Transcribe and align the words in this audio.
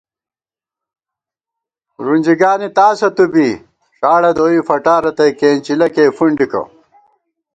رُنجیگانی 2.05 2.67
تاسہ 2.75 3.09
تُو 3.15 3.25
بی 3.33 3.47
ݭاڑہ 3.97 4.31
دوئی 4.37 4.59
فٹا 4.67 4.95
رتئ 5.03 5.31
کېنچِلہ 5.39 5.87
کېئی 5.93 6.13
فُنڈِکہ 6.17 6.61